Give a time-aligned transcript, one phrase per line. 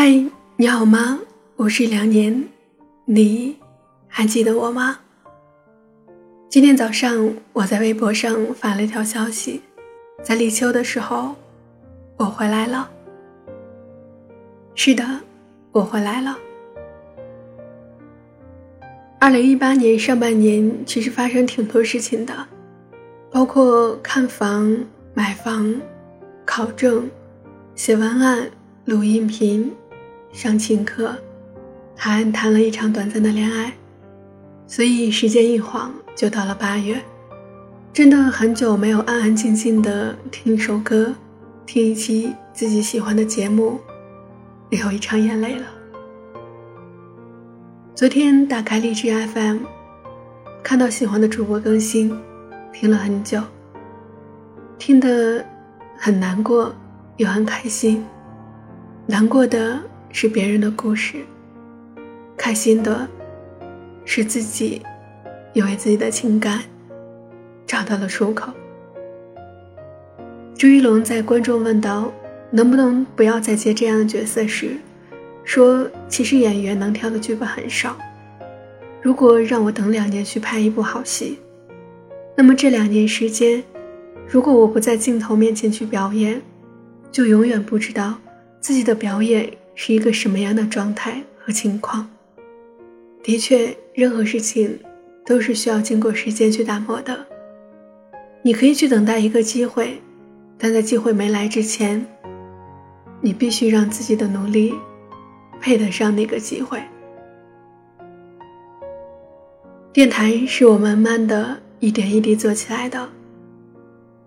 [0.00, 0.14] 嗨，
[0.54, 1.18] 你好吗？
[1.56, 2.44] 我是梁年，
[3.04, 3.56] 你
[4.06, 5.00] 还记得我吗？
[6.48, 9.60] 今天早上我在微博上发了一条消息，
[10.22, 11.34] 在立秋的时候，
[12.16, 12.88] 我回来了。
[14.76, 15.04] 是的，
[15.72, 16.38] 我回来了。
[19.18, 22.32] 二零一八年上半年其实发生挺多事情的，
[23.32, 24.78] 包括看房、
[25.12, 25.74] 买房、
[26.46, 27.10] 考证、
[27.74, 28.48] 写文案、
[28.84, 29.74] 录音频、
[30.32, 31.16] 上琴课，
[31.96, 33.72] 还谈了一场短暂的恋爱，
[34.66, 37.00] 所以时间一晃就到了八月，
[37.92, 41.14] 真的很久没有安安静静的听一首歌，
[41.66, 43.80] 听一期自己喜欢的节目，
[44.70, 45.66] 流一场眼泪了。
[47.94, 49.58] 昨天打开荔枝 FM，
[50.62, 52.16] 看到喜欢的主播更新，
[52.72, 53.42] 听了很久。
[54.78, 55.44] 听得
[55.96, 56.72] 很难过，
[57.16, 58.04] 又很开心。
[59.06, 61.18] 难过的是别人的故事，
[62.36, 63.06] 开心的
[64.04, 64.82] 是自己
[65.52, 66.60] 因为自己的情感
[67.66, 68.52] 找到了出口。
[70.56, 72.12] 朱一龙在观众问到
[72.50, 74.76] 能不能不要再接这样的角色时。
[75.44, 77.96] 说，其实演员能挑的剧本很少。
[79.00, 81.38] 如果让我等两年去拍一部好戏，
[82.36, 83.62] 那么这两年时间，
[84.26, 86.42] 如果我不在镜头面前去表演，
[87.10, 88.16] 就永远不知道
[88.60, 89.50] 自己的表演
[89.80, 92.10] 是一个什么样的状态和情况。
[93.22, 94.76] 的确，任何事情
[95.24, 97.24] 都是需要经过时间去打磨的。
[98.42, 100.02] 你可以去等待一个机会，
[100.58, 102.04] 但在机会没来之前，
[103.20, 104.74] 你必须让自己的努力。
[105.60, 106.80] 配得上那个机会。
[109.92, 113.08] 电台是我慢慢的一点一滴做起来的，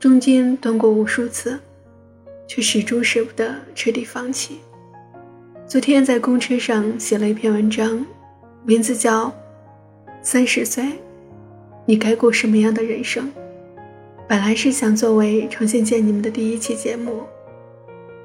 [0.00, 1.58] 中间断过无数次，
[2.48, 4.58] 却始终舍不得彻底放弃。
[5.72, 8.04] 昨天在公车上写了一篇文章，
[8.62, 9.28] 名字叫
[10.20, 10.84] 《三十岁，
[11.86, 13.24] 你该过什么样的人生》。
[14.28, 17.22] 本来是想作为重新见你们的第一期节目，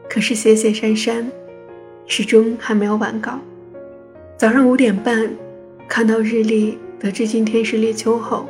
[0.10, 1.26] 可是写写删删。
[2.06, 3.40] 始终还没有完稿。
[4.36, 5.34] 早上五点半，
[5.88, 8.46] 看到日历，得知今天是立秋后，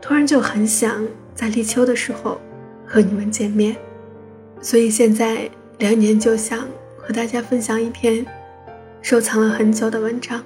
[0.00, 2.40] 突然就很想在立秋的时候
[2.84, 3.76] 和你们见面，
[4.60, 5.48] 所以现在
[5.78, 6.66] 两年就想
[7.12, 8.24] 和大家分享一篇
[9.02, 10.42] 收藏了很久的文章。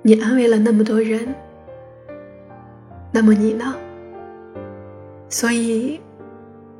[0.00, 1.34] 你安慰了那么多人，
[3.12, 3.76] 那么你呢？
[5.28, 6.00] 所以，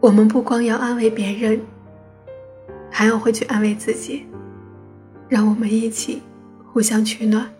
[0.01, 1.61] 我们不光要安慰别人。
[2.91, 4.25] 还要会去安慰自己，
[5.29, 6.23] 让我们一起
[6.73, 7.51] 互相取暖。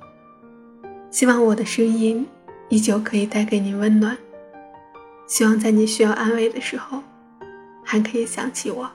[1.11, 2.27] 希望我的声音
[2.71, 4.17] 依旧可以带给你温暖。
[5.27, 7.03] 希望在你需要安慰的时候，
[7.85, 8.91] 还可以想起我。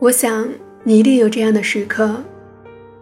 [0.00, 0.48] 我想
[0.84, 2.22] 你一定有这样的时刻：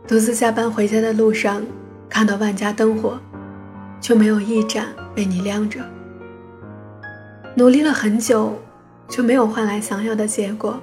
[0.09, 1.63] 独自下班回家的路上，
[2.09, 3.19] 看到万家灯火。
[3.99, 4.87] 却没有一盏
[5.17, 5.81] 为你亮着。
[7.57, 8.55] 努力了很久，
[9.09, 10.79] 却没有换来想要的结果，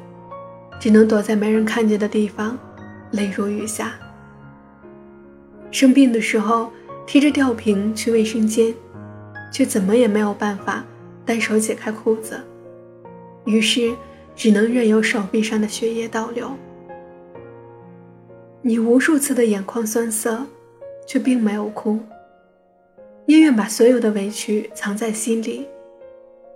[0.80, 2.58] 只能躲在没人看见的地方，
[3.12, 3.94] 泪如雨下。
[5.72, 6.72] 生病的时候，
[7.06, 8.74] 提着吊瓶去卫生间，
[9.54, 10.84] 却怎么也没有办法
[11.24, 12.42] 单手解开裤子，
[13.46, 13.92] 于是
[14.36, 16.52] 只能任由手臂上的血液倒流。
[18.62, 20.46] 你无数次的眼眶酸涩，
[21.06, 22.00] 却并没有哭。
[23.26, 25.68] 宁愿把所有的委屈藏在心里，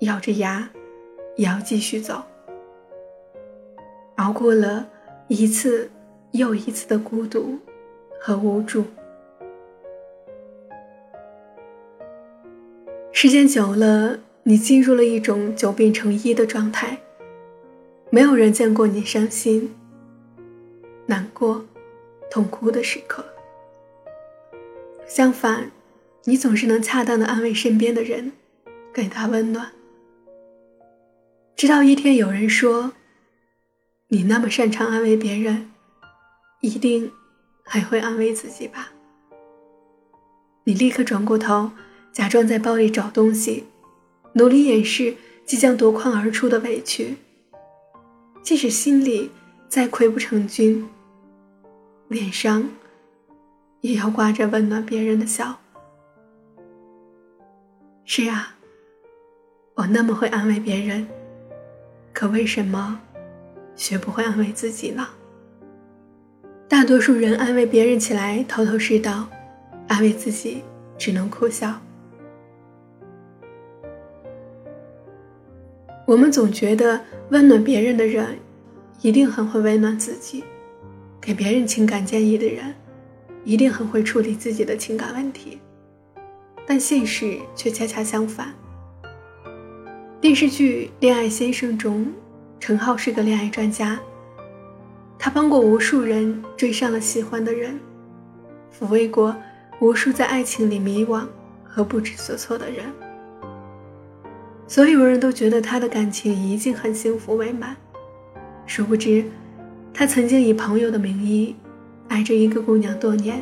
[0.02, 0.70] 咬着牙，
[1.36, 2.24] 也要继续走。
[4.16, 4.88] 熬过了
[5.28, 5.90] 一次
[6.32, 7.58] 又一次的孤独
[8.20, 8.84] 和无助，
[13.12, 16.98] 时间久了，你进入了一种久病成医的状态。
[18.10, 19.76] 没有人见过你伤心、
[21.06, 21.66] 难过、
[22.32, 23.26] 痛哭的时刻，
[25.08, 25.72] 相反。
[26.24, 28.34] 你总是能恰当的安慰身边的人，
[28.94, 29.72] 给他温暖。
[31.56, 32.92] 直到一天有人说
[34.10, 35.72] ：“你那么擅长安慰别人，
[36.60, 37.14] 一定
[37.64, 38.92] 还会安慰自己吧？”
[40.66, 41.72] 你立刻转过头，
[42.12, 43.64] 假装在包里找东西，
[44.34, 45.16] 努力掩饰
[45.46, 47.16] 即将夺眶而出的委屈。
[48.48, 49.30] 即使心里
[49.68, 50.88] 再溃不成军，
[52.08, 52.70] 脸上
[53.82, 55.60] 也要挂着温暖别人的笑。
[58.06, 58.56] 是啊，
[59.74, 61.06] 我那么会安慰别人，
[62.14, 63.02] 可为什么
[63.76, 65.06] 学不会安慰自己呢？
[66.70, 69.28] 大多数人安慰别人起来头头是道，
[69.90, 70.64] 安慰自己
[70.98, 71.82] 只能苦笑。
[76.08, 77.02] 我们总觉得
[77.32, 78.40] 温暖别人的人，
[79.02, 80.42] 一定很会温暖自己；
[81.20, 82.74] 给别人情感建议的人，
[83.44, 85.60] 一定很会处理自己的情感问题。
[86.66, 88.54] 但现实却恰恰相反。
[90.22, 92.08] 电视剧《恋爱先生》中，
[92.58, 94.00] 陈浩是个恋爱专家，
[95.20, 97.78] 他帮过无数人追上了喜欢的人，
[98.80, 99.36] 抚慰过
[99.82, 101.26] 无数在爱情里迷惘
[101.66, 102.86] 和不知所措的人。
[104.68, 107.78] 所有人都觉得他的感情已经很幸福美满，
[108.66, 109.24] 殊不知，
[109.94, 111.56] 他曾经以朋友的名义
[112.10, 113.42] 爱着一个姑娘多年。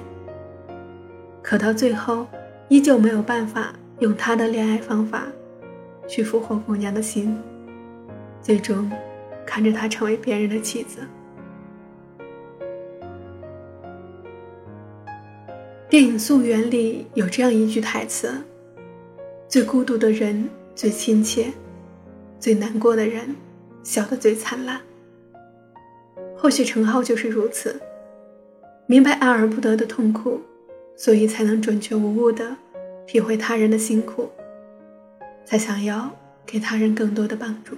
[1.42, 2.28] 可到最后，
[2.70, 5.28] 依旧没有办法用他的恋爱方法
[6.08, 7.36] 去俘获姑娘的心，
[8.40, 8.92] 最终
[9.48, 11.00] 看着她成为别人的妻子。
[15.90, 18.44] 电影《溯源》里有这样一句台词
[19.50, 21.52] ：“最孤独的人。”最亲切、
[22.40, 23.34] 最难过的人，
[23.82, 24.80] 笑得最灿烂。
[26.38, 27.80] 或许陈浩就是如此，
[28.86, 30.42] 明白爱而不得的痛苦，
[30.98, 32.56] 所以才能准确无误地
[33.08, 34.30] 体会他人的辛苦，
[35.46, 36.12] 才想要
[36.46, 37.76] 给他人更多的帮助。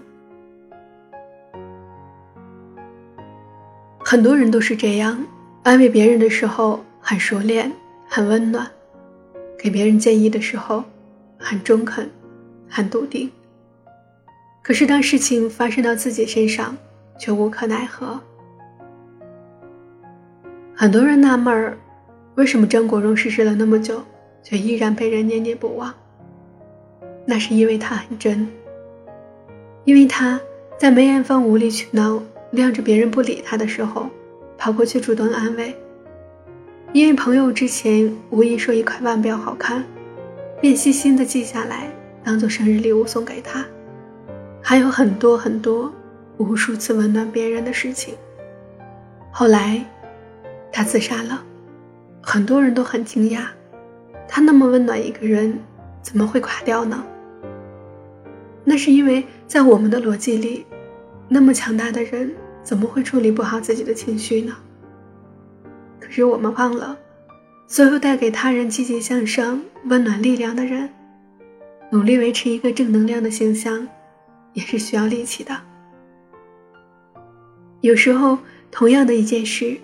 [4.00, 5.24] 很多人都是这样，
[5.64, 7.72] 安慰别人的时候很熟练、
[8.08, 8.70] 很温暖，
[9.58, 10.84] 给别人建议的时候
[11.38, 12.10] 很中肯。
[12.70, 13.32] 很笃定，
[14.62, 16.76] 可是当事情发生到自己身上，
[17.18, 18.20] 却无可奈何。
[20.76, 21.78] 很多人纳闷儿，
[22.36, 24.04] 为什么张国荣逝世了那么久，
[24.44, 25.94] 却依然被人念念不忘？
[27.26, 28.48] 那是因为他很真，
[29.86, 30.40] 因为他
[30.78, 32.22] 在梅艳芳无理取闹、
[32.52, 34.08] 晾着别人不理他的时候，
[34.58, 35.74] 跑过去主动安慰；
[36.94, 39.84] 因为朋友之前无意说一块腕表好看，
[40.62, 41.92] 便细心的记下来。
[42.28, 43.66] 当做生日礼物送给他，
[44.62, 45.90] 还有很多很多
[46.36, 48.16] 无数次温暖别人的事情。
[49.32, 49.82] 后来，
[50.70, 51.42] 他自杀了，
[52.22, 53.46] 很多人都很惊讶，
[54.28, 55.58] 他那么温暖一个人，
[56.02, 57.02] 怎么会垮掉呢？
[58.66, 60.66] 那是因为在我们的逻辑里，
[61.30, 64.54] 那么强大的人怎么会处理不好自己的情绪呢？
[66.02, 66.98] 可是我们忘了，
[67.68, 70.90] 所有带给他人积极向上、温暖力量的人。
[71.90, 73.88] 努力维持一个正能量的形象，
[74.54, 75.56] 也是需要力气的。
[77.82, 78.38] 有时候，
[78.70, 79.78] 同样的一件事，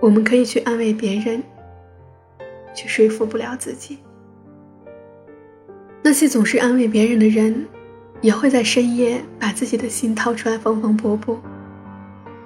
[0.00, 1.42] 我们可以去安慰别人，
[2.74, 3.98] 却说服不了自己。
[6.02, 7.66] 那些总是安慰别人的人，
[8.22, 11.38] 也会在深夜把自己的心掏出来缝缝补补，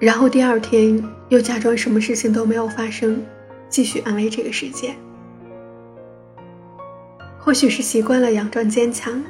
[0.00, 3.22] 然后第二天又假装什么事情都没有发生，
[3.68, 4.94] 继续安慰这个世界。
[7.42, 9.24] 或许是习惯了佯装坚强，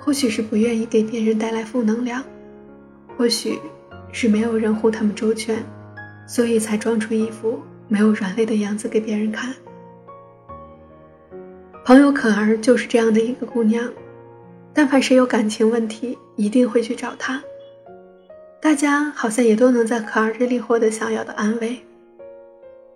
[0.00, 2.22] 或许是不愿意给别人带来负能量，
[3.16, 3.58] 或许
[4.10, 5.64] 是没有人护他们周全，
[6.26, 9.54] 所以才装出一副没有软肋的样子给别人看。
[11.84, 13.88] 朋友可儿就是这样的一个姑娘，
[14.72, 17.40] 但凡谁有感情问题，一定会去找她。
[18.60, 21.78] 大家好像也都能在可儿这里获得想要的安慰，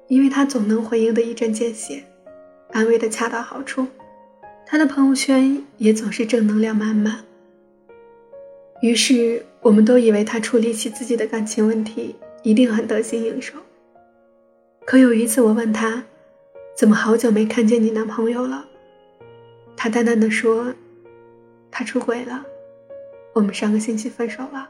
[0.08, 2.02] 因为她总能回应的一针见血，
[2.72, 3.86] 安慰的恰到好处。
[4.70, 7.24] 他的朋友圈也总是正能量满满，
[8.82, 13.54] 于是我们都以为他处理起自己的感情问题一定很得心应手。
[14.84, 16.04] 可有一次我问他，
[16.76, 18.68] 怎么好久没看见你男朋友了？
[19.74, 20.74] 他淡淡的说，
[21.70, 22.44] 他出轨了，
[23.32, 24.68] 我们上个星期分手了。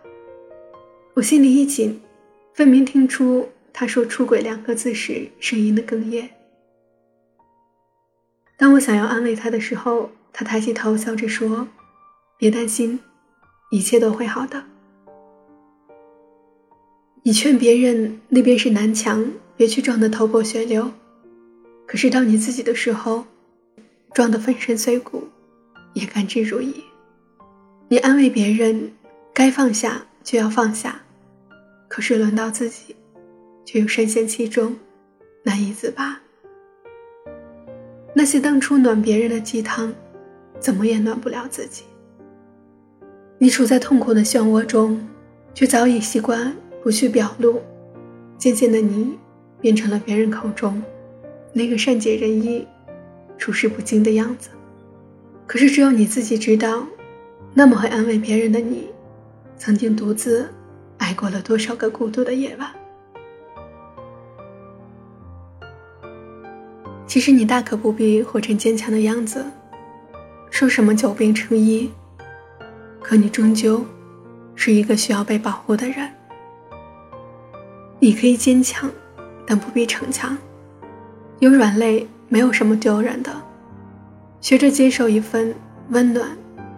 [1.15, 2.01] 我心里一紧，
[2.55, 6.31] 分明听出他说出轨两个字时声音的哽咽。
[8.59, 11.69] 当我想要安慰他的时候，他抬起头笑着说
[12.37, 12.99] ：“别担心，
[13.71, 14.65] 一切都会好的。”
[17.23, 20.91] 你劝别人那边是南墙，别去撞得头破血流。
[21.87, 23.25] 可是到你自己的时候，
[24.13, 25.29] 撞得粉身碎骨，
[25.95, 26.75] 也甘之如饴。
[27.89, 28.93] 你安慰别人，
[29.33, 31.01] 该放下就要放下，
[31.87, 32.97] 可是轮到自己，
[33.65, 34.77] 却又深陷其中，
[35.45, 36.21] 难以自拔。
[38.19, 39.95] 那些当初暖别人的鸡汤，
[40.59, 41.85] 怎么也暖不了自己。
[43.39, 45.07] 你处在痛苦的漩涡中，
[45.55, 47.63] 却早已习惯不去表露，
[48.37, 49.17] 渐渐的，你
[49.61, 50.83] 变成了别人口中
[51.53, 52.67] 那个善解人意、
[53.39, 54.49] 处事不惊的样子。
[55.47, 56.85] 可是只有你自己知道，
[57.55, 58.89] 那么会安慰别人的你，
[59.57, 60.49] 曾经独自
[60.97, 62.69] 挨过了多少个孤独的夜晚。
[67.19, 69.45] 其实你大可不必活成坚强的样子，
[70.51, 71.91] 说什么久病成医，
[73.03, 73.85] 可你终究
[74.55, 76.09] 是一个需要被保护的人。
[77.99, 78.89] 你可以坚强，
[79.45, 80.39] 但不必逞强。
[81.41, 83.33] 有软肋没有什么丢人的，
[84.41, 85.53] 学着接受一份
[85.89, 86.25] 温暖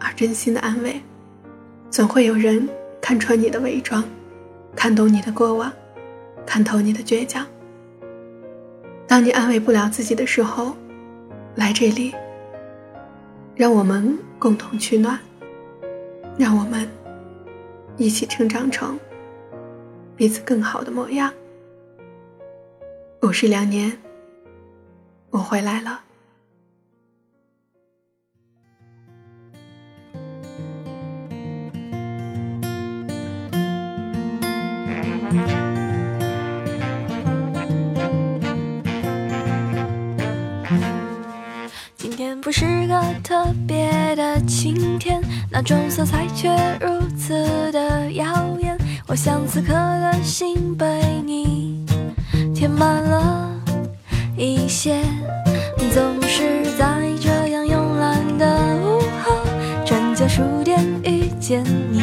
[0.00, 0.98] 而真心的安慰。
[1.90, 2.66] 总会有人
[2.98, 4.02] 看穿你的伪装，
[4.74, 5.70] 看懂你的过往，
[6.46, 7.46] 看透你的倔强。
[9.10, 10.76] 当你安慰不了自己的时候，
[11.56, 12.14] 来这里，
[13.56, 15.18] 让我们共同取暖，
[16.38, 16.88] 让我们
[17.96, 18.96] 一起成长成
[20.14, 21.34] 彼此更好的模样。
[23.20, 23.98] 我是良年，
[25.30, 26.04] 我回来了。
[42.42, 46.48] 不是个特别的晴天，那种色彩却
[46.80, 47.32] 如此
[47.72, 48.24] 的耀
[48.60, 48.76] 眼。
[49.06, 50.86] 我想此刻的心被
[51.24, 51.84] 你
[52.54, 53.50] 填满了
[54.36, 55.00] 一些，
[55.92, 59.36] 总是在这样慵懒的午后，
[59.84, 62.02] 转角书店遇见你，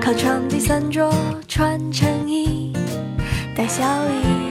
[0.00, 1.12] 靠窗第三桌
[1.46, 2.72] 穿衬衣，
[3.54, 4.48] 带笑意。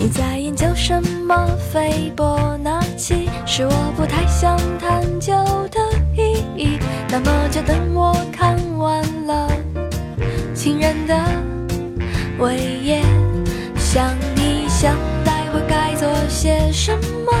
[0.00, 1.46] 你在究什么？
[1.72, 5.32] 斐波那契是我不太想探究
[5.70, 5.78] 的
[6.16, 6.80] 意义。
[7.08, 9.48] 那么就等我看完了
[10.56, 11.14] 情人的
[12.40, 13.02] 尾页，
[13.76, 16.92] 想一想待会该做些什
[17.24, 17.32] 么。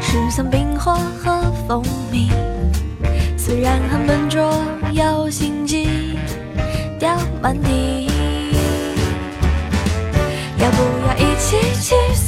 [0.00, 2.28] 十层冰花和蜂蜜，
[3.38, 4.52] 虽然很笨拙
[4.90, 6.18] 又心机，
[6.98, 8.10] 掉满地。
[10.56, 11.83] 要不要一起去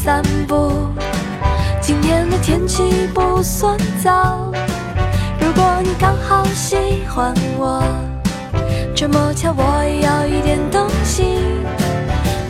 [0.07, 0.71] 散步？
[1.81, 4.53] 今天的天气不算糟。
[5.41, 6.77] 如果你刚好喜
[7.09, 7.83] 欢我，
[8.95, 11.41] 这么巧我也有一点动心，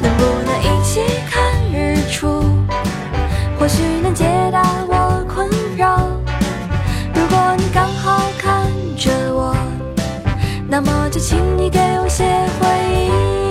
[0.03, 2.45] 能不能一起看日出？
[3.59, 5.49] 或许能解答我困
[5.79, 5.97] 扰。
[7.15, 8.67] 如果你刚好看
[8.99, 9.57] 着我，
[10.69, 12.23] 那么就请你给我些
[12.61, 12.69] 回
[13.07, 13.46] 应。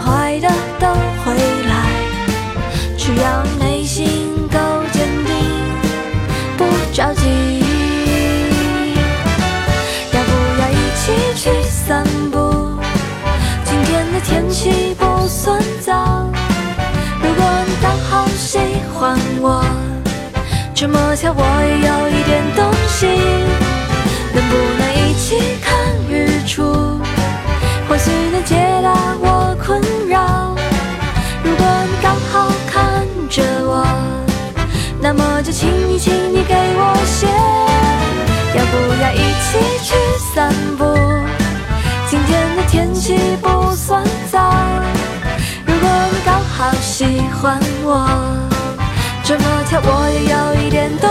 [0.00, 0.86] 坏的都
[1.24, 1.34] 会
[1.66, 1.72] 来，
[2.96, 4.58] 只要内心够
[4.92, 5.34] 坚定，
[6.56, 7.22] 不着急。
[10.12, 12.36] 要不要一起去散步？
[13.64, 15.06] 今天的天气不。
[15.30, 16.26] 算糟。
[17.20, 18.58] 如果你刚好喜
[18.94, 19.62] 欢我，
[20.74, 22.67] 这么巧我也有一点动
[47.40, 48.08] 还我，
[49.22, 51.07] 这么巧我也有一点动